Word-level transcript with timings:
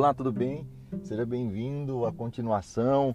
Olá, 0.00 0.14
tudo 0.14 0.32
bem? 0.32 0.66
Seja 1.02 1.26
bem-vindo 1.26 2.06
à 2.06 2.10
continuação 2.10 3.14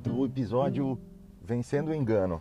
do 0.00 0.24
episódio 0.24 0.96
Vencendo 1.42 1.88
o 1.88 1.94
Engano. 1.94 2.40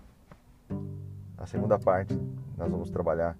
A 1.36 1.48
segunda 1.48 1.80
parte, 1.80 2.14
nós 2.56 2.70
vamos 2.70 2.92
trabalhar 2.92 3.36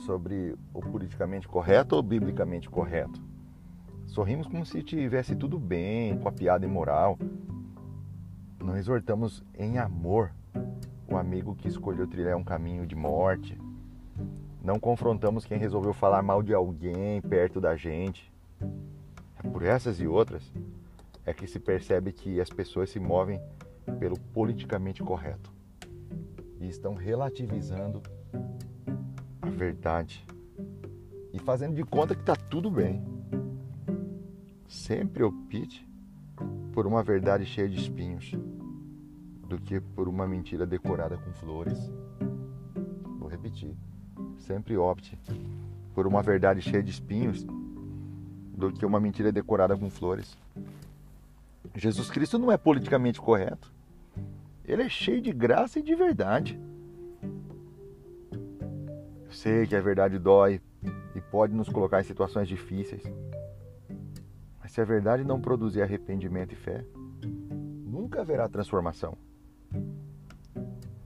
sobre 0.00 0.54
o 0.74 0.82
politicamente 0.82 1.48
correto 1.48 1.96
ou 1.96 2.02
biblicamente 2.02 2.68
correto. 2.68 3.22
Sorrimos 4.04 4.46
como 4.46 4.66
se 4.66 4.82
tivesse 4.82 5.34
tudo 5.34 5.58
bem, 5.58 6.18
com 6.18 6.28
a 6.28 6.32
piada 6.32 6.66
imoral. 6.66 7.18
Não 8.62 8.76
exortamos 8.76 9.42
em 9.58 9.78
amor 9.78 10.30
o 11.08 11.16
amigo 11.16 11.54
que 11.54 11.68
escolheu 11.68 12.06
trilhar 12.06 12.36
um 12.36 12.44
caminho 12.44 12.86
de 12.86 12.94
morte. 12.94 13.58
Não 14.62 14.78
confrontamos 14.78 15.46
quem 15.46 15.56
resolveu 15.56 15.94
falar 15.94 16.20
mal 16.20 16.42
de 16.42 16.52
alguém 16.52 17.18
perto 17.22 17.58
da 17.58 17.74
gente. 17.76 18.30
É 19.42 19.48
por 19.48 19.62
essas 19.62 20.00
e 20.00 20.06
outras 20.06 20.42
é 21.24 21.32
que 21.32 21.46
se 21.46 21.60
percebe 21.60 22.12
que 22.12 22.40
as 22.40 22.50
pessoas 22.50 22.90
se 22.90 22.98
movem 22.98 23.40
pelo 23.98 24.18
politicamente 24.32 25.02
correto 25.02 25.52
e 26.60 26.68
estão 26.68 26.94
relativizando 26.94 28.02
a 29.40 29.50
verdade 29.50 30.24
e 31.32 31.38
fazendo 31.38 31.74
de 31.74 31.84
conta 31.84 32.14
que 32.14 32.20
está 32.20 32.36
tudo 32.36 32.70
bem. 32.70 33.02
Sempre 34.68 35.22
opte 35.22 35.86
por 36.72 36.86
uma 36.86 37.02
verdade 37.02 37.44
cheia 37.44 37.68
de 37.68 37.78
espinhos 37.78 38.32
do 39.48 39.58
que 39.58 39.80
por 39.80 40.08
uma 40.08 40.26
mentira 40.26 40.66
decorada 40.66 41.16
com 41.16 41.32
flores. 41.32 41.78
Vou 43.18 43.28
repetir. 43.28 43.74
Sempre 44.38 44.76
opte 44.76 45.18
por 45.94 46.06
uma 46.06 46.22
verdade 46.22 46.60
cheia 46.60 46.82
de 46.82 46.90
espinhos 46.90 47.46
do 48.70 48.78
que 48.78 48.86
uma 48.86 49.00
mentira 49.00 49.32
decorada 49.32 49.76
com 49.76 49.90
flores. 49.90 50.36
Jesus 51.74 52.10
Cristo 52.10 52.38
não 52.38 52.52
é 52.52 52.56
politicamente 52.56 53.20
correto. 53.20 53.72
Ele 54.64 54.82
é 54.82 54.88
cheio 54.88 55.20
de 55.20 55.32
graça 55.32 55.78
e 55.78 55.82
de 55.82 55.94
verdade. 55.94 56.60
Eu 59.24 59.32
sei 59.32 59.66
que 59.66 59.74
a 59.74 59.80
verdade 59.80 60.18
dói 60.18 60.60
e 61.14 61.20
pode 61.20 61.54
nos 61.54 61.68
colocar 61.68 62.00
em 62.00 62.04
situações 62.04 62.48
difíceis. 62.48 63.02
Mas 64.60 64.72
se 64.72 64.80
a 64.80 64.84
verdade 64.84 65.24
não 65.24 65.40
produzir 65.40 65.82
arrependimento 65.82 66.52
e 66.52 66.56
fé, 66.56 66.84
nunca 67.84 68.20
haverá 68.20 68.48
transformação. 68.48 69.16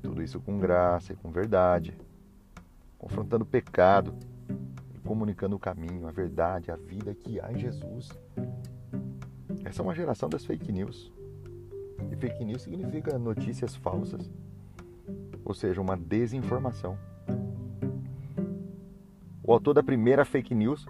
Tudo 0.03 0.23
isso 0.23 0.41
com 0.41 0.59
graça 0.59 1.13
e 1.13 1.17
com 1.17 1.31
verdade, 1.31 1.97
confrontando 2.99 3.45
o 3.45 3.47
pecado 3.47 4.15
comunicando 5.07 5.57
o 5.57 5.59
caminho, 5.59 6.07
a 6.07 6.11
verdade, 6.11 6.71
a 6.71 6.77
vida 6.77 7.15
que 7.15 7.41
há 7.41 7.51
em 7.53 7.59
Jesus. 7.59 8.11
Essa 9.65 9.81
é 9.81 9.85
uma 9.85 9.95
geração 9.95 10.29
das 10.29 10.45
fake 10.45 10.71
news. 10.71 11.13
E 12.11 12.17
fake 12.17 12.45
news 12.45 12.63
significa 12.63 13.19
notícias 13.19 13.75
falsas, 13.75 14.31
ou 15.45 15.55
seja, 15.55 15.81
uma 15.81 15.97
desinformação. 15.97 16.99
O 19.43 19.53
autor 19.53 19.75
da 19.75 19.83
primeira 19.83 20.25
fake 20.25 20.55
news 20.55 20.85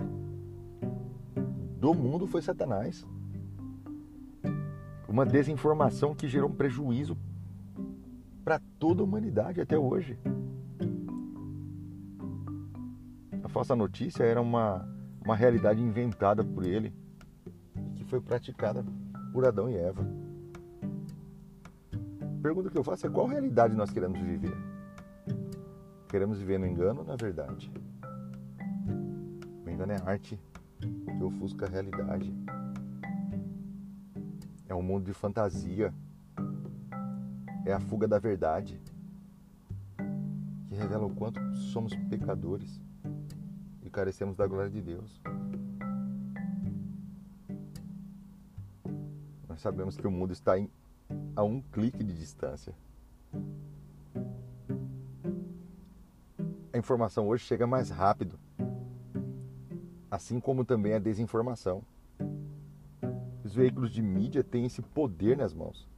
do 1.79 1.95
mundo 1.95 2.27
foi 2.27 2.41
Satanás. 2.41 3.07
Uma 5.07 5.27
desinformação 5.27 6.15
que 6.15 6.27
gerou 6.27 6.51
um 6.51 6.55
prejuízo 6.55 7.17
para 8.43 8.61
toda 8.79 9.03
a 9.03 9.05
humanidade 9.05 9.61
até 9.61 9.79
hoje. 9.79 10.19
Falsa 13.57 13.75
notícia 13.75 14.23
era 14.23 14.39
uma, 14.39 14.87
uma 15.25 15.35
realidade 15.35 15.81
inventada 15.81 16.45
por 16.45 16.63
ele 16.63 16.93
que 17.95 18.05
foi 18.05 18.21
praticada 18.21 18.85
por 19.33 19.47
Adão 19.47 19.71
e 19.71 19.75
Eva 19.75 20.07
pergunta 22.43 22.69
que 22.69 22.77
eu 22.77 22.85
faço 22.85 23.07
é 23.07 23.11
qual 23.11 23.27
realidade 23.27 23.75
nós 23.75 23.91
queremos 23.91 24.21
viver? 24.21 24.55
Queremos 26.07 26.39
viver 26.39 26.59
no 26.59 26.67
engano 26.67 27.01
ou 27.01 27.07
na 27.07 27.17
verdade? 27.17 27.73
O 29.65 29.71
engano 29.71 29.93
é 29.93 30.03
arte 30.05 30.39
que 30.79 31.25
ofusca 31.25 31.65
a 31.65 31.69
realidade. 31.69 32.33
É 34.69 34.75
um 34.75 34.83
mundo 34.83 35.07
de 35.07 35.15
fantasia. 35.15 35.95
É 37.65 37.73
a 37.73 37.81
fuga 37.81 38.07
da 38.07 38.19
verdade 38.19 38.79
que 40.69 40.75
revela 40.75 41.07
o 41.07 41.15
quanto 41.15 41.41
somos 41.55 41.97
pecadores 42.11 42.85
carecemos 43.97 44.37
da 44.37 44.47
glória 44.47 44.69
de 44.69 44.83
Deus. 44.83 45.19
Nós 49.49 49.59
sabemos 49.63 49.97
que 49.97 50.07
o 50.07 50.11
mundo 50.11 50.35
está 50.35 50.59
em 50.59 50.69
a 51.35 51.43
um 51.43 51.63
clique 51.63 52.05
de 52.05 52.13
distância. 52.13 52.75
A 56.75 56.77
informação 56.77 57.27
hoje 57.27 57.47
chega 57.47 57.67
mais 57.67 57.89
rápido, 57.89 58.39
assim 60.11 60.39
como 60.41 60.63
também 60.63 60.93
a 60.93 60.99
desinformação. 60.99 61.83
Os 63.43 63.55
veículos 63.55 63.91
de 63.91 64.03
mídia 64.03 64.45
têm 64.45 64.67
esse 64.67 64.83
poder 64.83 65.39
nas 65.39 65.55
mãos. 65.55 65.89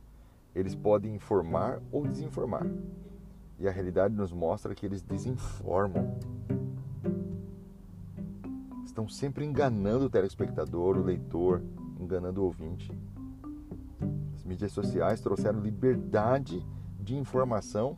Eles 0.55 0.77
podem 0.77 1.17
informar 1.17 1.83
ou 1.91 2.07
desinformar. 2.07 2.67
E 3.59 3.67
a 3.67 3.73
realidade 3.73 4.15
nos 4.15 4.33
mostra 4.33 4.73
que 4.73 4.87
eles 4.87 5.03
desinformam. 5.03 6.17
Estão 8.99 9.09
sempre 9.09 9.45
enganando 9.45 10.07
o 10.07 10.11
telespectador, 10.11 10.97
o 10.97 11.05
leitor, 11.05 11.63
enganando 12.01 12.41
o 12.41 12.47
ouvinte 12.47 12.93
mídias 14.45 14.73
sociais 14.73 15.21
trouxeram 15.21 15.61
liberdade 15.61 16.67
de 16.99 17.15
informação 17.15 17.97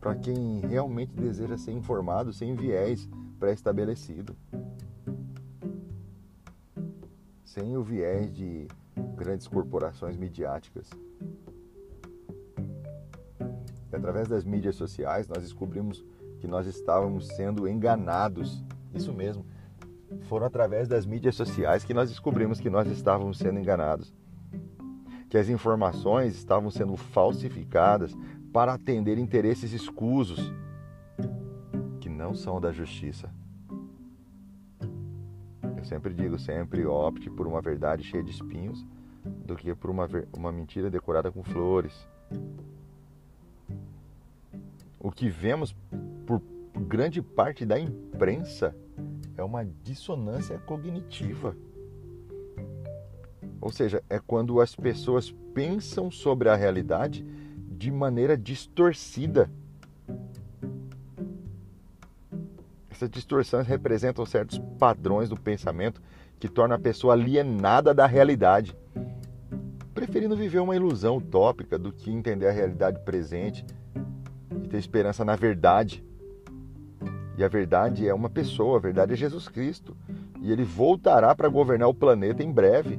para 0.00 0.16
quem 0.16 0.60
realmente 0.60 1.14
deseja 1.14 1.56
ser 1.56 1.70
informado 1.70 2.32
sem 2.32 2.56
viés 2.56 3.08
pré-estabelecido. 3.38 4.34
Sem 7.44 7.76
o 7.76 7.82
viés 7.84 8.32
de 8.32 8.66
grandes 9.14 9.46
corporações 9.46 10.16
midiáticas. 10.16 10.90
E 13.92 13.94
através 13.94 14.26
das 14.26 14.44
mídias 14.44 14.74
sociais 14.74 15.28
nós 15.28 15.42
descobrimos 15.42 16.04
que 16.40 16.48
nós 16.48 16.66
estávamos 16.66 17.28
sendo 17.28 17.68
enganados. 17.68 18.64
Isso 18.92 19.12
mesmo. 19.12 19.44
Foram 20.22 20.46
através 20.46 20.88
das 20.88 21.06
mídias 21.06 21.34
sociais 21.34 21.84
que 21.84 21.94
nós 21.94 22.08
descobrimos 22.08 22.60
que 22.60 22.70
nós 22.70 22.88
estávamos 22.88 23.38
sendo 23.38 23.58
enganados 23.58 24.12
que 25.28 25.36
as 25.36 25.48
informações 25.48 26.34
estavam 26.34 26.70
sendo 26.70 26.96
falsificadas 26.96 28.16
para 28.52 28.72
atender 28.72 29.18
interesses 29.18 29.72
escusos 29.72 30.52
que 32.00 32.08
não 32.08 32.34
são 32.34 32.60
da 32.60 32.72
justiça. 32.72 33.30
Eu 35.76 35.84
sempre 35.84 36.14
digo, 36.14 36.38
sempre 36.38 36.86
opte 36.86 37.30
por 37.30 37.46
uma 37.46 37.60
verdade 37.60 38.02
cheia 38.02 38.22
de 38.22 38.30
espinhos 38.30 38.84
do 39.44 39.54
que 39.54 39.74
por 39.74 39.90
uma, 39.90 40.08
uma 40.36 40.50
mentira 40.50 40.90
decorada 40.90 41.30
com 41.30 41.42
flores. 41.42 42.08
O 44.98 45.10
que 45.12 45.28
vemos 45.28 45.76
por 46.26 46.42
grande 46.74 47.20
parte 47.20 47.66
da 47.66 47.78
imprensa 47.78 48.74
é 49.38 49.44
uma 49.44 49.64
dissonância 49.64 50.58
cognitiva. 50.58 51.56
Ou 53.60 53.70
seja, 53.70 54.02
é 54.10 54.18
quando 54.18 54.60
as 54.60 54.74
pessoas 54.74 55.30
pensam 55.54 56.10
sobre 56.10 56.48
a 56.48 56.56
realidade 56.56 57.24
de 57.70 57.90
maneira 57.90 58.36
distorcida. 58.36 59.48
Essas 62.90 63.08
distorções 63.08 63.66
representam 63.66 64.26
certos 64.26 64.58
padrões 64.78 65.28
do 65.28 65.36
pensamento 65.36 66.02
que 66.40 66.48
tornam 66.48 66.76
a 66.76 66.80
pessoa 66.80 67.14
alienada 67.14 67.94
da 67.94 68.06
realidade, 68.06 68.76
preferindo 69.94 70.36
viver 70.36 70.58
uma 70.58 70.74
ilusão 70.74 71.16
utópica 71.16 71.78
do 71.78 71.92
que 71.92 72.10
entender 72.10 72.48
a 72.48 72.52
realidade 72.52 73.00
presente 73.04 73.64
e 74.64 74.68
ter 74.68 74.78
esperança 74.78 75.24
na 75.24 75.36
verdade. 75.36 76.04
E 77.38 77.44
a 77.44 77.48
verdade 77.48 78.08
é 78.08 78.12
uma 78.12 78.28
pessoa, 78.28 78.78
a 78.78 78.80
verdade 78.80 79.12
é 79.12 79.16
Jesus 79.16 79.46
Cristo. 79.46 79.96
E 80.40 80.50
ele 80.50 80.64
voltará 80.64 81.32
para 81.36 81.48
governar 81.48 81.88
o 81.88 81.94
planeta 81.94 82.42
em 82.42 82.50
breve. 82.50 82.98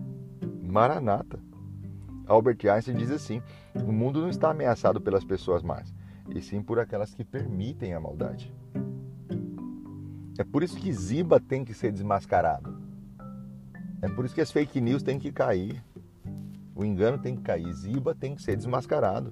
Maranata. 0.64 1.38
Albert 2.26 2.66
Einstein 2.74 2.96
diz 2.96 3.12
assim: 3.12 3.42
o 3.76 3.92
mundo 3.92 4.22
não 4.22 4.30
está 4.30 4.52
ameaçado 4.52 5.02
pelas 5.02 5.26
pessoas 5.26 5.62
más, 5.62 5.94
e 6.34 6.42
sim 6.42 6.62
por 6.62 6.80
aquelas 6.80 7.14
que 7.14 7.26
permitem 7.26 7.94
a 7.94 8.00
maldade. 8.00 8.54
É 10.38 10.44
por 10.46 10.64
isso 10.64 10.78
que 10.78 10.94
Ziba 10.94 11.38
tem 11.42 11.66
que 11.66 11.74
ser 11.74 11.92
desmascarado. 11.92 12.82
É 14.02 14.08
por 14.08 14.24
isso 14.24 14.34
que 14.34 14.40
as 14.40 14.54
fake 14.54 14.80
news 14.80 15.04
têm 15.04 15.20
que 15.20 15.34
cair. 15.34 15.84
O 16.74 16.86
engano 16.86 17.18
tem 17.18 17.36
que 17.36 17.42
cair. 17.42 17.70
Ziba 17.74 18.16
tem 18.16 18.36
que 18.36 18.42
ser 18.42 18.56
desmascarado. 18.56 19.32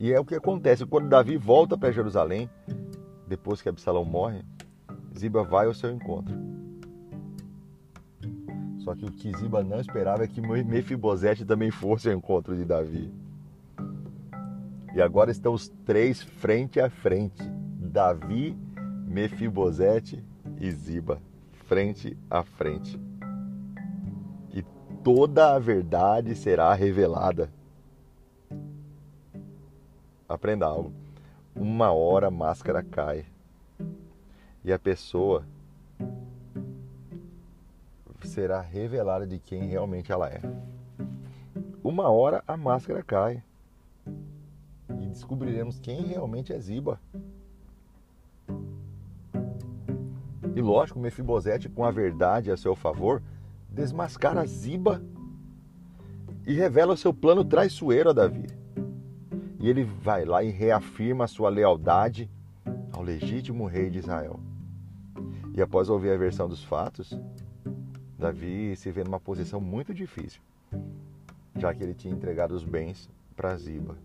E 0.00 0.12
é 0.12 0.18
o 0.18 0.24
que 0.24 0.34
acontece 0.34 0.84
quando 0.84 1.08
Davi 1.08 1.36
volta 1.36 1.78
para 1.78 1.92
Jerusalém, 1.92 2.50
depois 3.30 3.62
que 3.62 3.68
Absalão 3.68 4.04
morre, 4.04 4.42
Ziba 5.16 5.44
vai 5.44 5.66
ao 5.66 5.72
seu 5.72 5.88
encontro 5.92 6.34
Só 8.78 8.92
que 8.96 9.04
o 9.04 9.12
que 9.12 9.32
Ziba 9.36 9.62
não 9.62 9.78
esperava 9.78 10.24
é 10.24 10.26
que 10.26 10.40
Mefibosete 10.40 11.44
também 11.44 11.70
fosse 11.70 12.08
ao 12.08 12.16
encontro 12.16 12.56
de 12.56 12.64
Davi. 12.64 13.08
E 14.92 15.00
agora 15.00 15.30
estão 15.30 15.52
os 15.52 15.68
três 15.86 16.20
frente 16.20 16.80
a 16.80 16.90
frente: 16.90 17.40
Davi, 17.78 18.58
Mefibosete 19.06 20.24
e 20.60 20.68
Ziba, 20.72 21.20
frente 21.68 22.16
a 22.28 22.42
frente. 22.42 22.98
E 24.52 24.64
toda 25.04 25.54
a 25.54 25.58
verdade 25.60 26.34
será 26.34 26.74
revelada. 26.74 27.48
Aprenda 30.28 30.66
algo. 30.66 31.09
Uma 31.54 31.92
hora 31.92 32.28
a 32.28 32.30
máscara 32.30 32.82
cai. 32.82 33.26
E 34.64 34.72
a 34.72 34.78
pessoa 34.78 35.44
será 38.24 38.60
revelada 38.60 39.26
de 39.26 39.38
quem 39.38 39.64
realmente 39.64 40.12
ela 40.12 40.28
é. 40.28 40.40
Uma 41.82 42.08
hora 42.08 42.44
a 42.46 42.56
máscara 42.56 43.02
cai 43.02 43.42
e 45.00 45.06
descobriremos 45.08 45.78
quem 45.78 46.02
realmente 46.02 46.52
é 46.52 46.60
Ziba. 46.60 47.00
E 50.54 50.60
lógico, 50.60 50.98
Mefibosete, 50.98 51.68
com 51.68 51.84
a 51.84 51.90
verdade 51.90 52.50
a 52.50 52.56
seu 52.56 52.76
favor, 52.76 53.22
desmascara 53.68 54.46
Ziba 54.46 55.02
e 56.46 56.54
revela 56.54 56.94
o 56.94 56.96
seu 56.96 57.14
plano 57.14 57.44
traiçoeiro 57.44 58.10
a 58.10 58.12
Davi. 58.12 58.59
E 59.60 59.68
ele 59.68 59.84
vai 59.84 60.24
lá 60.24 60.42
e 60.42 60.50
reafirma 60.50 61.26
sua 61.26 61.50
lealdade 61.50 62.28
ao 62.92 63.02
legítimo 63.02 63.66
rei 63.66 63.90
de 63.90 63.98
Israel. 63.98 64.40
E 65.54 65.60
após 65.60 65.88
ouvir 65.88 66.10
a 66.10 66.16
versão 66.16 66.48
dos 66.48 66.64
fatos, 66.64 67.18
Davi 68.18 68.74
se 68.76 68.90
vê 68.90 69.04
numa 69.04 69.20
posição 69.20 69.60
muito 69.60 69.92
difícil, 69.92 70.40
já 71.56 71.74
que 71.74 71.82
ele 71.82 71.94
tinha 71.94 72.14
entregado 72.14 72.52
os 72.52 72.64
bens 72.64 73.08
para 73.36 73.56
Ziba. 73.56 73.96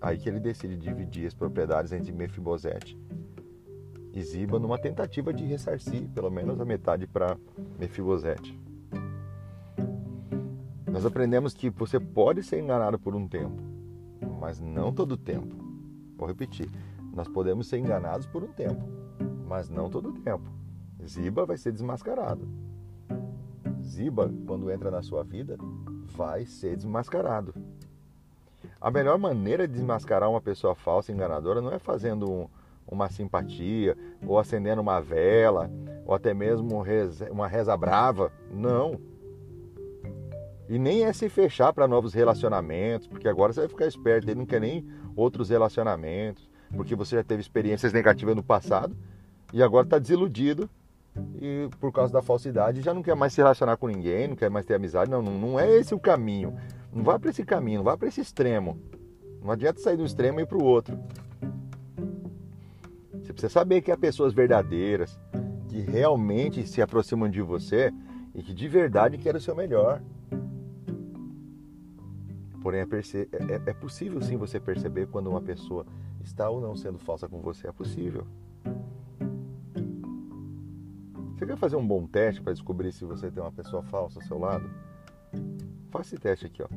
Aí 0.00 0.16
que 0.16 0.28
ele 0.28 0.40
decide 0.40 0.76
dividir 0.76 1.26
as 1.26 1.34
propriedades 1.34 1.92
entre 1.92 2.12
Mefibosete 2.12 2.96
e 4.12 4.22
Ziba 4.22 4.58
numa 4.58 4.78
tentativa 4.78 5.32
de 5.32 5.44
ressarcir 5.44 6.08
pelo 6.08 6.30
menos 6.30 6.60
a 6.60 6.64
metade 6.64 7.06
para 7.06 7.36
Mefibosete. 7.78 8.58
Nós 10.90 11.04
aprendemos 11.04 11.54
que 11.54 11.70
você 11.70 12.00
pode 12.00 12.42
ser 12.42 12.60
enganado 12.60 12.98
por 12.98 13.14
um 13.14 13.28
tempo, 13.28 13.62
mas 14.38 14.60
não 14.60 14.92
todo 14.92 15.12
o 15.12 15.16
tempo. 15.16 15.54
Vou 16.16 16.26
repetir: 16.26 16.70
nós 17.12 17.28
podemos 17.28 17.68
ser 17.68 17.78
enganados 17.78 18.26
por 18.26 18.42
um 18.42 18.48
tempo, 18.48 18.82
mas 19.46 19.68
não 19.68 19.90
todo 19.90 20.10
o 20.10 20.12
tempo. 20.12 20.50
Ziba 21.06 21.44
vai 21.44 21.56
ser 21.56 21.72
desmascarado. 21.72 22.48
Ziba, 23.82 24.32
quando 24.46 24.70
entra 24.70 24.90
na 24.90 25.02
sua 25.02 25.22
vida, 25.22 25.56
vai 26.04 26.44
ser 26.44 26.76
desmascarado. 26.76 27.54
A 28.80 28.90
melhor 28.90 29.18
maneira 29.18 29.66
de 29.66 29.74
desmascarar 29.74 30.30
uma 30.30 30.40
pessoa 30.40 30.74
falsa 30.74 31.10
e 31.10 31.14
enganadora 31.14 31.60
não 31.60 31.72
é 31.72 31.78
fazendo 31.78 32.30
um, 32.30 32.48
uma 32.86 33.08
simpatia, 33.08 33.96
ou 34.26 34.38
acendendo 34.38 34.80
uma 34.80 35.00
vela, 35.00 35.70
ou 36.06 36.14
até 36.14 36.32
mesmo 36.32 36.82
uma 37.30 37.48
reza 37.48 37.76
brava. 37.76 38.32
Não. 38.50 39.00
E 40.68 40.78
nem 40.78 41.04
é 41.04 41.12
se 41.12 41.28
fechar 41.28 41.72
para 41.72 41.88
novos 41.88 42.12
relacionamentos, 42.12 43.06
porque 43.06 43.26
agora 43.26 43.52
você 43.52 43.60
vai 43.60 43.68
ficar 43.68 43.86
esperto, 43.86 44.28
ele 44.28 44.38
não 44.38 44.46
quer 44.46 44.60
nem 44.60 44.86
outros 45.16 45.48
relacionamentos, 45.48 46.48
porque 46.76 46.94
você 46.94 47.16
já 47.16 47.24
teve 47.24 47.40
experiências 47.40 47.92
negativas 47.92 48.36
no 48.36 48.42
passado 48.42 48.94
e 49.52 49.62
agora 49.62 49.86
está 49.86 49.98
desiludido 49.98 50.68
e 51.40 51.68
por 51.80 51.92
causa 51.92 52.12
da 52.12 52.22
falsidade 52.22 52.82
já 52.82 52.92
não 52.92 53.02
quer 53.02 53.16
mais 53.16 53.32
se 53.32 53.40
relacionar 53.40 53.76
com 53.76 53.88
ninguém, 53.88 54.28
não 54.28 54.36
quer 54.36 54.50
mais 54.50 54.66
ter 54.66 54.74
amizade. 54.74 55.10
Não, 55.10 55.22
não, 55.22 55.32
não 55.32 55.60
é 55.60 55.70
esse 55.76 55.94
o 55.94 55.98
caminho. 55.98 56.56
Não 56.92 57.02
vá 57.02 57.18
para 57.18 57.30
esse 57.30 57.44
caminho, 57.44 57.78
não 57.78 57.84
vá 57.84 57.96
para 57.96 58.08
esse 58.08 58.20
extremo. 58.20 58.78
Não 59.42 59.50
adianta 59.50 59.80
sair 59.80 59.96
do 59.96 60.04
extremo 60.04 60.40
e 60.40 60.42
ir 60.42 60.46
para 60.46 60.58
o 60.58 60.64
outro. 60.64 60.98
Você 63.12 63.32
precisa 63.32 63.52
saber 63.52 63.82
que 63.82 63.90
há 63.90 63.96
pessoas 63.96 64.32
verdadeiras, 64.32 65.18
que 65.68 65.80
realmente 65.80 66.66
se 66.66 66.80
aproximam 66.80 67.28
de 67.28 67.42
você 67.42 67.92
e 68.34 68.42
que 68.42 68.54
de 68.54 68.68
verdade 68.68 69.18
querem 69.18 69.38
o 69.38 69.42
seu 69.42 69.54
melhor. 69.54 70.00
Porém, 72.60 72.80
é, 72.80 72.84
é, 72.84 73.70
é 73.70 73.72
possível 73.72 74.20
sim 74.20 74.36
você 74.36 74.58
perceber 74.58 75.06
quando 75.06 75.30
uma 75.30 75.40
pessoa 75.40 75.86
está 76.22 76.48
ou 76.48 76.60
não 76.60 76.76
sendo 76.76 76.98
falsa 76.98 77.28
com 77.28 77.40
você. 77.40 77.68
É 77.68 77.72
possível. 77.72 78.26
Você 81.34 81.46
quer 81.46 81.56
fazer 81.56 81.76
um 81.76 81.86
bom 81.86 82.06
teste 82.06 82.42
para 82.42 82.52
descobrir 82.52 82.92
se 82.92 83.04
você 83.04 83.30
tem 83.30 83.42
uma 83.42 83.52
pessoa 83.52 83.82
falsa 83.84 84.18
ao 84.18 84.26
seu 84.26 84.38
lado? 84.38 84.68
Faça 85.90 86.14
esse 86.14 86.18
teste 86.18 86.46
aqui, 86.46 86.62
ó. 86.62 86.68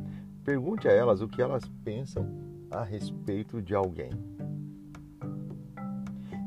Pergunte 0.43 0.87
a 0.87 0.91
elas 0.91 1.21
o 1.21 1.27
que 1.27 1.41
elas 1.41 1.67
pensam 1.83 2.27
a 2.69 2.83
respeito 2.83 3.61
de 3.61 3.75
alguém. 3.75 4.11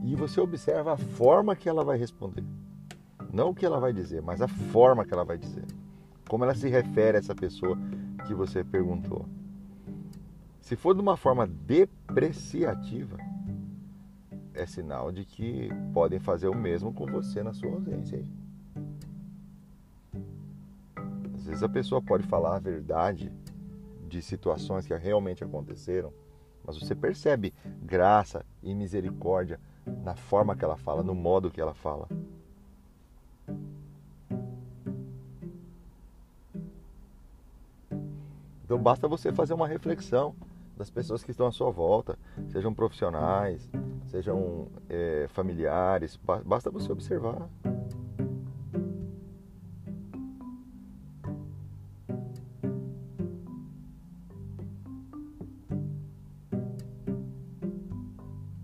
E 0.04 0.14
você 0.14 0.40
observa 0.40 0.92
a 0.92 0.96
forma 0.96 1.56
que 1.56 1.68
ela 1.68 1.84
vai 1.84 1.98
responder. 1.98 2.44
Não 3.32 3.50
o 3.50 3.54
que 3.54 3.66
ela 3.66 3.80
vai 3.80 3.92
dizer, 3.92 4.22
mas 4.22 4.40
a 4.40 4.46
forma 4.46 5.04
que 5.04 5.12
ela 5.12 5.24
vai 5.24 5.36
dizer. 5.36 5.64
Como 6.28 6.44
ela 6.44 6.54
se 6.54 6.68
refere 6.68 7.16
a 7.16 7.20
essa 7.20 7.34
pessoa 7.34 7.76
que 8.24 8.34
você 8.34 8.64
perguntou. 8.64 9.26
Se 10.60 10.76
for 10.76 10.94
de 10.94 11.00
uma 11.00 11.16
forma 11.16 11.46
depreciativa, 11.46 13.18
é 14.54 14.64
sinal 14.64 15.12
de 15.12 15.24
que 15.24 15.68
podem 15.92 16.18
fazer 16.18 16.48
o 16.48 16.54
mesmo 16.54 16.92
com 16.92 17.06
você 17.06 17.42
na 17.42 17.52
sua 17.52 17.72
ausência. 17.72 18.24
Às 21.34 21.46
vezes 21.46 21.62
a 21.62 21.68
pessoa 21.68 22.00
pode 22.00 22.26
falar 22.26 22.56
a 22.56 22.60
verdade 22.60 23.30
de 24.08 24.22
situações 24.22 24.86
que 24.86 24.94
realmente 24.94 25.44
aconteceram, 25.44 26.12
mas 26.64 26.78
você 26.78 26.94
percebe 26.94 27.52
graça 27.82 28.46
e 28.62 28.74
misericórdia 28.74 29.60
na 30.02 30.16
forma 30.16 30.56
que 30.56 30.64
ela 30.64 30.76
fala, 30.76 31.02
no 31.02 31.14
modo 31.14 31.50
que 31.50 31.60
ela 31.60 31.74
fala. 31.74 32.08
Então 38.64 38.78
basta 38.78 39.06
você 39.06 39.32
fazer 39.32 39.52
uma 39.52 39.68
reflexão 39.68 40.34
das 40.76 40.90
pessoas 40.90 41.22
que 41.22 41.30
estão 41.30 41.46
à 41.46 41.52
sua 41.52 41.70
volta, 41.70 42.18
sejam 42.48 42.74
profissionais, 42.74 43.70
sejam 44.06 44.68
é, 44.88 45.26
familiares, 45.28 46.18
basta 46.44 46.70
você 46.70 46.90
observar. 46.90 47.48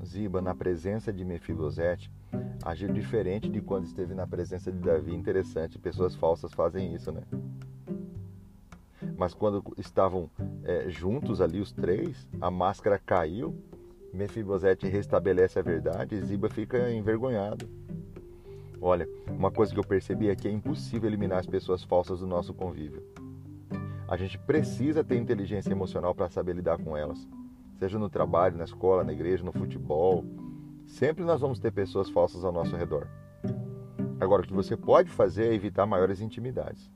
Ziba, 0.04 0.40
na 0.40 0.54
presença 0.54 1.12
de 1.12 1.24
Mefibosete, 1.24 2.10
agiu 2.64 2.92
diferente 2.92 3.48
de 3.48 3.60
quando 3.60 3.84
esteve 3.84 4.14
na 4.14 4.26
presença 4.26 4.72
de 4.72 4.78
Davi. 4.78 5.14
Interessante, 5.14 5.78
pessoas 5.78 6.16
falsas 6.16 6.52
fazem 6.52 6.94
isso, 6.94 7.12
né? 7.12 7.22
Mas 9.20 9.34
quando 9.34 9.62
estavam 9.76 10.30
é, 10.64 10.88
juntos 10.88 11.42
ali 11.42 11.60
os 11.60 11.70
três, 11.70 12.26
a 12.40 12.50
máscara 12.50 12.98
caiu, 12.98 13.54
Mefibosete 14.14 14.88
restabelece 14.88 15.58
a 15.58 15.62
verdade 15.62 16.18
Ziba 16.24 16.48
fica 16.48 16.90
envergonhado. 16.90 17.68
Olha, 18.80 19.06
uma 19.28 19.50
coisa 19.50 19.74
que 19.74 19.78
eu 19.78 19.84
percebi 19.84 20.30
é 20.30 20.34
que 20.34 20.48
é 20.48 20.50
impossível 20.50 21.06
eliminar 21.06 21.38
as 21.38 21.46
pessoas 21.46 21.84
falsas 21.84 22.20
do 22.20 22.26
nosso 22.26 22.54
convívio. 22.54 23.02
A 24.08 24.16
gente 24.16 24.38
precisa 24.38 25.04
ter 25.04 25.18
inteligência 25.18 25.70
emocional 25.70 26.14
para 26.14 26.30
saber 26.30 26.54
lidar 26.54 26.78
com 26.78 26.96
elas. 26.96 27.28
Seja 27.78 27.98
no 27.98 28.08
trabalho, 28.08 28.56
na 28.56 28.64
escola, 28.64 29.04
na 29.04 29.12
igreja, 29.12 29.44
no 29.44 29.52
futebol. 29.52 30.24
Sempre 30.86 31.24
nós 31.24 31.42
vamos 31.42 31.58
ter 31.58 31.72
pessoas 31.72 32.08
falsas 32.08 32.42
ao 32.42 32.52
nosso 32.52 32.74
redor. 32.74 33.06
Agora, 34.18 34.40
o 34.40 34.46
que 34.46 34.54
você 34.54 34.78
pode 34.78 35.10
fazer 35.10 35.48
é 35.48 35.54
evitar 35.54 35.84
maiores 35.84 36.22
intimidades. 36.22 36.90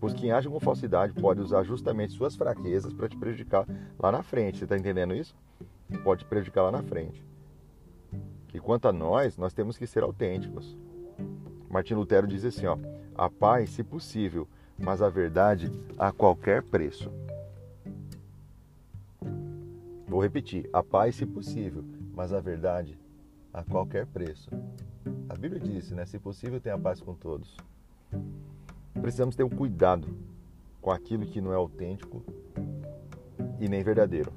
Pois 0.00 0.14
quem 0.14 0.30
age 0.30 0.48
com 0.48 0.60
falsidade 0.60 1.12
pode 1.12 1.40
usar 1.40 1.64
justamente 1.64 2.12
suas 2.12 2.36
fraquezas 2.36 2.92
para 2.92 3.08
te 3.08 3.16
prejudicar 3.16 3.66
lá 3.98 4.12
na 4.12 4.22
frente. 4.22 4.58
Você 4.58 4.64
está 4.64 4.76
entendendo 4.76 5.14
isso? 5.14 5.34
Pode 6.04 6.24
te 6.24 6.28
prejudicar 6.28 6.62
lá 6.62 6.70
na 6.70 6.82
frente. 6.82 7.24
E 8.54 8.60
quanto 8.60 8.86
a 8.86 8.92
nós, 8.92 9.36
nós 9.36 9.52
temos 9.52 9.76
que 9.76 9.86
ser 9.86 10.02
autênticos. 10.02 10.76
Martin 11.68 11.94
Lutero 11.94 12.26
diz 12.26 12.44
assim: 12.44 12.66
ó, 12.66 12.78
a 13.14 13.28
paz, 13.28 13.70
se 13.70 13.82
possível, 13.82 14.46
mas 14.78 15.02
a 15.02 15.08
verdade 15.08 15.70
a 15.98 16.12
qualquer 16.12 16.62
preço. 16.62 17.10
Vou 20.06 20.22
repetir: 20.22 20.68
a 20.72 20.82
paz, 20.82 21.16
se 21.16 21.26
possível, 21.26 21.84
mas 22.14 22.32
a 22.32 22.40
verdade 22.40 22.96
a 23.52 23.64
qualquer 23.64 24.06
preço. 24.06 24.48
A 25.28 25.34
Bíblia 25.34 25.60
diz, 25.60 25.90
né? 25.90 26.06
Se 26.06 26.18
possível, 26.18 26.60
tenha 26.60 26.78
paz 26.78 27.00
com 27.00 27.14
todos 27.14 27.56
precisamos 29.00 29.34
ter 29.34 29.42
um 29.42 29.48
cuidado 29.48 30.08
com 30.80 30.90
aquilo 30.90 31.26
que 31.26 31.40
não 31.40 31.52
é 31.52 31.56
autêntico 31.56 32.22
e 33.60 33.68
nem 33.68 33.82
verdadeiro. 33.82 34.32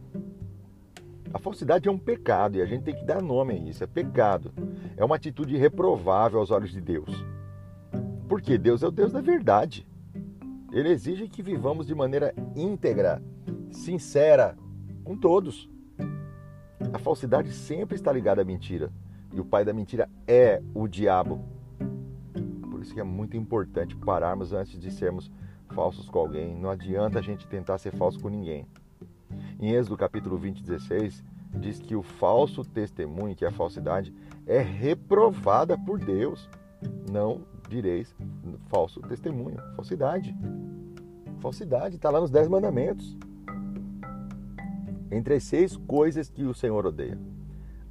A 1.33 1.39
falsidade 1.39 1.87
é 1.87 1.91
um 1.91 1.97
pecado 1.97 2.57
e 2.57 2.61
a 2.61 2.65
gente 2.65 2.83
tem 2.83 2.95
que 2.95 3.05
dar 3.05 3.21
nome 3.21 3.53
a 3.53 3.57
isso, 3.57 3.83
é 3.83 3.87
pecado. 3.87 4.51
É 4.97 5.05
uma 5.05 5.15
atitude 5.15 5.55
reprovável 5.55 6.39
aos 6.39 6.51
olhos 6.51 6.71
de 6.71 6.81
Deus. 6.81 7.09
Porque 8.27 8.57
Deus 8.57 8.83
é 8.83 8.87
o 8.87 8.91
Deus 8.91 9.11
da 9.11 9.21
verdade. 9.21 9.87
Ele 10.71 10.89
exige 10.89 11.27
que 11.27 11.41
vivamos 11.41 11.87
de 11.87 11.95
maneira 11.95 12.33
íntegra, 12.55 13.21
sincera, 13.71 14.57
com 15.03 15.17
todos. 15.17 15.69
A 16.93 16.99
falsidade 16.99 17.53
sempre 17.53 17.95
está 17.95 18.11
ligada 18.11 18.41
à 18.41 18.45
mentira. 18.45 18.91
E 19.33 19.39
o 19.39 19.45
pai 19.45 19.63
da 19.63 19.73
mentira 19.73 20.09
é 20.27 20.61
o 20.73 20.87
diabo. 20.87 21.41
Por 22.81 22.85
isso 22.85 22.95
que 22.95 22.99
é 22.99 23.03
muito 23.03 23.37
importante 23.37 23.95
pararmos 23.95 24.53
antes 24.53 24.79
de 24.79 24.89
sermos 24.89 25.29
falsos 25.69 26.09
com 26.09 26.17
alguém. 26.17 26.57
Não 26.57 26.67
adianta 26.67 27.19
a 27.19 27.21
gente 27.21 27.47
tentar 27.47 27.77
ser 27.77 27.91
falso 27.91 28.19
com 28.19 28.27
ninguém. 28.27 28.65
Em 29.59 29.73
Êxodo 29.73 29.95
capítulo 29.95 30.35
20, 30.35 30.63
16, 30.63 31.23
diz 31.59 31.79
que 31.79 31.95
o 31.95 32.01
falso 32.01 32.65
testemunho, 32.65 33.35
que 33.35 33.45
é 33.45 33.49
a 33.49 33.51
falsidade, 33.51 34.11
é 34.47 34.57
reprovada 34.57 35.77
por 35.77 35.99
Deus. 35.99 36.49
Não 37.07 37.45
direis 37.69 38.15
falso 38.67 38.99
testemunho, 39.01 39.57
falsidade. 39.75 40.35
Falsidade 41.37 41.97
está 41.97 42.09
lá 42.09 42.19
nos 42.19 42.31
Dez 42.31 42.47
Mandamentos. 42.47 43.15
Entre 45.11 45.35
as 45.35 45.43
seis 45.43 45.77
coisas 45.77 46.31
que 46.31 46.45
o 46.45 46.53
Senhor 46.55 46.83
odeia, 46.83 47.19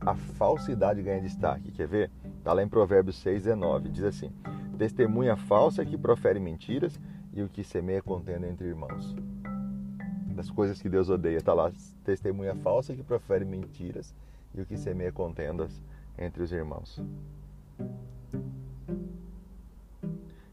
a 0.00 0.16
falsidade 0.16 1.00
ganha 1.00 1.20
destaque. 1.20 1.70
Quer 1.70 1.86
ver? 1.86 2.10
Está 2.38 2.52
lá 2.54 2.62
em 2.62 2.68
Provérbios 2.68 3.16
6, 3.18 3.44
19. 3.44 3.90
Diz 3.90 4.02
assim: 4.02 4.32
Testemunha 4.80 5.36
falsa 5.36 5.84
que 5.84 5.98
profere 5.98 6.40
mentiras 6.40 6.98
e 7.34 7.42
o 7.42 7.50
que 7.50 7.62
semeia 7.62 8.00
contenda 8.00 8.48
entre 8.48 8.66
irmãos. 8.66 9.14
Das 10.34 10.50
coisas 10.50 10.80
que 10.80 10.88
Deus 10.88 11.10
odeia, 11.10 11.36
está 11.36 11.52
lá: 11.52 11.70
testemunha 12.02 12.54
falsa 12.54 12.94
que 12.94 13.02
profere 13.02 13.44
mentiras 13.44 14.14
e 14.54 14.62
o 14.62 14.64
que 14.64 14.78
semeia 14.78 15.12
contendas 15.12 15.82
entre 16.16 16.42
os 16.42 16.50
irmãos. 16.50 16.98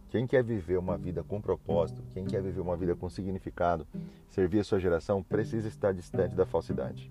Quem 0.10 0.28
quer 0.28 0.44
viver 0.44 0.78
uma 0.78 0.98
vida 0.98 1.24
com 1.24 1.40
propósito, 1.40 2.04
quem 2.14 2.26
quer 2.26 2.42
viver 2.42 2.60
uma 2.60 2.76
vida 2.76 2.98
com 2.98 3.10
significado, 3.10 3.88
servir 4.28 4.60
a 4.60 4.64
sua 4.66 4.78
geração, 4.78 5.24
precisa 5.24 5.70
estar 5.70 5.94
distante 5.94 6.36
da 6.36 6.46
falsidade. 6.46 7.10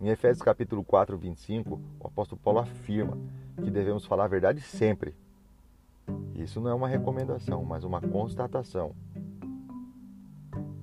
Em 0.00 0.08
Efésios 0.08 0.40
capítulo 0.40 0.82
4, 0.82 1.14
25, 1.18 1.78
o 2.00 2.06
apóstolo 2.06 2.40
Paulo 2.42 2.60
afirma 2.60 3.18
que 3.62 3.70
devemos 3.70 4.06
falar 4.06 4.24
a 4.24 4.28
verdade 4.28 4.62
sempre. 4.62 5.14
Isso 6.36 6.60
não 6.60 6.70
é 6.70 6.74
uma 6.74 6.86
recomendação, 6.86 7.64
mas 7.64 7.82
uma 7.82 8.00
constatação. 8.00 8.94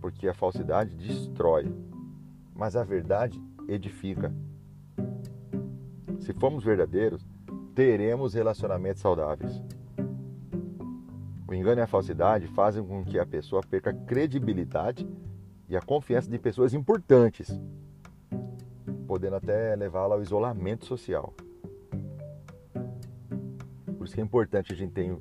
Porque 0.01 0.27
a 0.27 0.33
falsidade 0.33 0.95
destrói, 0.95 1.71
mas 2.55 2.75
a 2.75 2.83
verdade 2.83 3.39
edifica. 3.67 4.33
Se 6.19 6.33
formos 6.33 6.63
verdadeiros, 6.63 7.23
teremos 7.75 8.33
relacionamentos 8.33 9.01
saudáveis. 9.01 9.61
O 11.47 11.53
engano 11.53 11.81
e 11.81 11.83
a 11.83 11.87
falsidade 11.87 12.47
fazem 12.47 12.83
com 12.83 13.05
que 13.05 13.19
a 13.19 13.25
pessoa 13.25 13.61
perca 13.61 13.91
a 13.91 13.93
credibilidade 13.93 15.07
e 15.69 15.77
a 15.77 15.81
confiança 15.81 16.29
de 16.31 16.39
pessoas 16.39 16.73
importantes, 16.73 17.61
podendo 19.05 19.35
até 19.35 19.75
levá-la 19.75 20.15
ao 20.15 20.21
isolamento 20.21 20.85
social. 20.85 21.31
Por 23.97 24.05
isso 24.05 24.15
que 24.15 24.21
é 24.21 24.23
importante 24.23 24.73
a 24.73 24.75
gente 24.75 24.93
ter 24.93 25.15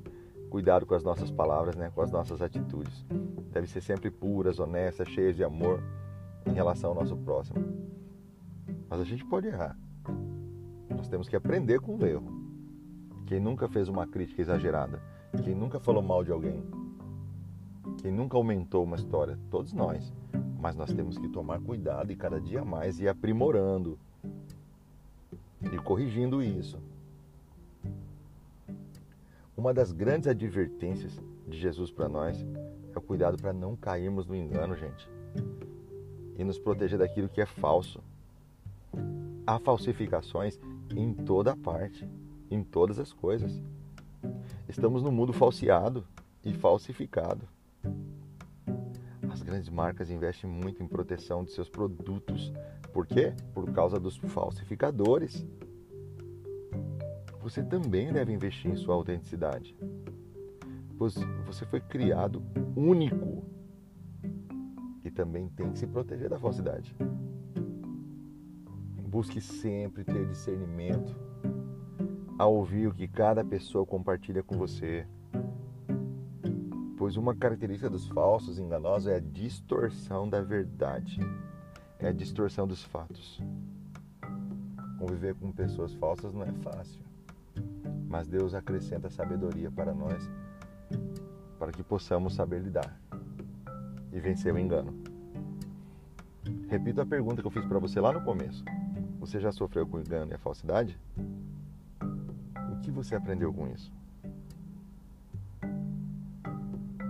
cuidado 0.53 0.85
com 0.85 0.93
as 0.93 1.03
nossas 1.03 1.31
palavras, 1.31 1.75
né, 1.75 1.91
com 1.95 1.99
as 2.03 2.11
nossas 2.11 2.39
atitudes. 2.39 3.03
Devem 3.51 3.67
ser 3.67 3.81
sempre 3.81 4.11
puras, 4.11 4.59
honestas, 4.59 5.07
cheias 5.07 5.35
de 5.35 5.43
amor 5.43 5.81
em 6.45 6.53
relação 6.53 6.91
ao 6.91 6.95
nosso 6.95 7.17
próximo. 7.17 7.57
Mas 8.87 9.01
a 9.01 9.03
gente 9.03 9.25
pode 9.25 9.47
errar. 9.47 9.75
Nós 10.95 11.07
temos 11.07 11.27
que 11.27 11.35
aprender 11.35 11.79
com 11.79 11.95
o 11.95 12.05
erro. 12.05 12.31
Quem 13.25 13.39
nunca 13.39 13.67
fez 13.67 13.89
uma 13.89 14.05
crítica 14.05 14.43
exagerada 14.43 15.01
quem 15.41 15.55
nunca 15.55 15.79
falou 15.79 16.03
mal 16.03 16.23
de 16.23 16.31
alguém? 16.31 16.63
Quem 18.03 18.11
nunca 18.11 18.37
aumentou 18.37 18.83
uma 18.83 18.95
história? 18.95 19.39
Todos 19.49 19.73
nós. 19.73 20.13
Mas 20.59 20.75
nós 20.75 20.93
temos 20.93 21.17
que 21.17 21.27
tomar 21.27 21.59
cuidado 21.59 22.11
e 22.11 22.15
cada 22.15 22.39
dia 22.39 22.63
mais 22.63 22.99
ir 22.99 23.07
aprimorando 23.07 23.97
e 25.59 25.77
corrigindo 25.79 26.43
isso. 26.43 26.79
Uma 29.55 29.71
das 29.71 29.91
grandes 29.91 30.27
advertências 30.27 31.21
de 31.47 31.59
Jesus 31.59 31.91
para 31.91 32.09
nós 32.09 32.43
é 32.91 32.97
o 32.97 33.01
cuidado 33.01 33.37
para 33.37 33.53
não 33.53 33.75
cairmos 33.75 34.25
no 34.25 34.35
engano, 34.35 34.75
gente, 34.75 35.07
e 36.35 36.43
nos 36.43 36.57
proteger 36.57 36.97
daquilo 36.97 37.29
que 37.29 37.39
é 37.39 37.45
falso. 37.45 38.03
Há 39.45 39.59
falsificações 39.59 40.59
em 40.95 41.13
toda 41.13 41.55
parte, 41.55 42.09
em 42.49 42.63
todas 42.63 42.97
as 42.97 43.13
coisas. 43.13 43.61
Estamos 44.67 45.03
no 45.03 45.11
mundo 45.11 45.31
falseado 45.31 46.03
e 46.43 46.51
falsificado. 46.51 47.47
As 49.29 49.43
grandes 49.43 49.69
marcas 49.69 50.09
investem 50.09 50.49
muito 50.49 50.81
em 50.81 50.87
proteção 50.87 51.43
de 51.43 51.51
seus 51.51 51.69
produtos. 51.69 52.51
Por 52.91 53.05
quê? 53.05 53.33
Por 53.53 53.71
causa 53.71 53.99
dos 53.99 54.17
falsificadores. 54.17 55.45
Você 57.43 57.61
também 57.61 58.13
deve 58.13 58.31
investir 58.31 58.71
em 58.71 58.75
sua 58.77 58.95
autenticidade. 58.95 59.75
Pois 60.97 61.15
você 61.45 61.65
foi 61.65 61.81
criado 61.81 62.41
único 62.73 63.43
e 65.03 65.11
também 65.11 65.49
tem 65.49 65.69
que 65.69 65.77
se 65.77 65.85
proteger 65.85 66.29
da 66.29 66.39
falsidade. 66.39 66.95
Busque 69.05 69.41
sempre 69.41 70.05
ter 70.05 70.25
discernimento 70.25 71.13
a 72.39 72.45
ouvir 72.45 72.87
o 72.87 72.93
que 72.93 73.09
cada 73.09 73.43
pessoa 73.43 73.85
compartilha 73.85 74.41
com 74.41 74.57
você. 74.57 75.05
Pois 76.97 77.17
uma 77.17 77.35
característica 77.35 77.89
dos 77.89 78.07
falsos 78.07 78.57
enganosos 78.57 79.09
é 79.09 79.17
a 79.17 79.19
distorção 79.19 80.29
da 80.29 80.41
verdade, 80.41 81.19
é 81.99 82.07
a 82.07 82.13
distorção 82.13 82.65
dos 82.65 82.83
fatos. 82.83 83.41
Conviver 84.97 85.35
com 85.35 85.51
pessoas 85.51 85.93
falsas 85.95 86.33
não 86.33 86.43
é 86.43 86.51
fácil, 86.53 87.03
mas 88.13 88.27
Deus 88.27 88.53
acrescenta 88.53 89.09
sabedoria 89.09 89.71
para 89.71 89.91
nós, 89.91 90.29
para 91.57 91.71
que 91.71 91.81
possamos 91.81 92.35
saber 92.35 92.61
lidar 92.61 92.95
e 94.11 94.19
vencer 94.19 94.53
o 94.53 94.59
engano. 94.59 94.93
Repito 96.69 97.01
a 97.01 97.05
pergunta 97.07 97.41
que 97.41 97.47
eu 97.47 97.51
fiz 97.51 97.65
para 97.65 97.79
você 97.79 97.99
lá 97.99 98.13
no 98.13 98.23
começo. 98.23 98.63
Você 99.19 99.39
já 99.39 99.51
sofreu 99.51 99.87
com 99.87 99.99
engano 99.99 100.31
e 100.31 100.35
a 100.35 100.37
falsidade? 100.37 100.95
que 102.83 102.91
você 102.91 103.15
aprendeu 103.15 103.51
com 103.51 103.67
isso? 103.69 103.91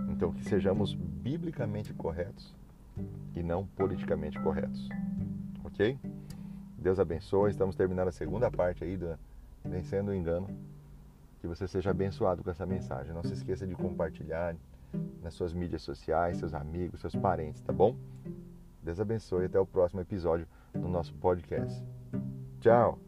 Então, 0.08 0.32
que 0.32 0.42
sejamos 0.42 0.94
biblicamente 0.94 1.92
corretos 1.92 2.54
e 3.34 3.42
não 3.42 3.66
politicamente 3.66 4.40
corretos. 4.40 4.88
Ok? 5.64 5.98
Deus 6.78 6.98
abençoe. 6.98 7.50
Estamos 7.50 7.76
terminando 7.76 8.08
a 8.08 8.12
segunda 8.12 8.50
parte 8.50 8.84
aí 8.84 8.96
do 8.96 9.18
Vencendo 9.64 10.08
o 10.08 10.14
Engano. 10.14 10.48
Que 11.44 11.48
você 11.48 11.68
seja 11.68 11.90
abençoado 11.90 12.42
com 12.42 12.50
essa 12.50 12.64
mensagem. 12.64 13.12
Não 13.12 13.22
se 13.22 13.34
esqueça 13.34 13.66
de 13.66 13.74
compartilhar 13.74 14.56
nas 15.22 15.34
suas 15.34 15.52
mídias 15.52 15.82
sociais, 15.82 16.38
seus 16.38 16.54
amigos, 16.54 17.02
seus 17.02 17.14
parentes, 17.14 17.60
tá 17.60 17.70
bom? 17.70 17.94
Deus 18.82 18.98
abençoe. 18.98 19.44
Até 19.44 19.60
o 19.60 19.66
próximo 19.66 20.00
episódio 20.00 20.48
do 20.72 20.88
nosso 20.88 21.12
podcast. 21.12 21.84
Tchau! 22.60 22.98